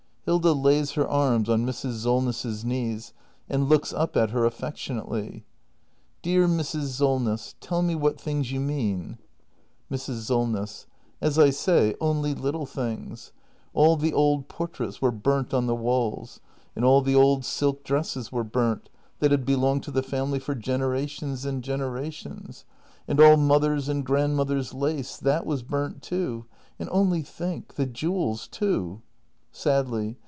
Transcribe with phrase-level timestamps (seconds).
[0.25, 0.53] Hilda.
[0.53, 2.03] [Lays her arms on Mrs.
[2.03, 3.11] Solness's knees,
[3.49, 5.45] and looks up at her affectionately.]
[6.21, 6.89] Dear Mrs.
[6.89, 9.17] Solness— tell me what things you mean!
[9.91, 10.19] Mrs.
[10.27, 10.85] Solness.
[11.19, 13.33] As I say, only little things.
[13.73, 16.39] All the old portraits were burnt on the walls.
[16.75, 18.89] And all the old silk dresses were burnt,
[19.19, 22.63] that had belonged to the family for generations and generations.
[23.07, 26.45] And all mother's and grandmother's lace— that was burnt, too.
[26.77, 29.01] And only think— the jewels, too!
[29.53, 30.15] [Sadly.